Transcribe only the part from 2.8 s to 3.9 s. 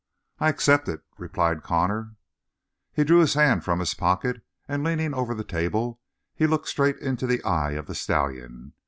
He drew his hand from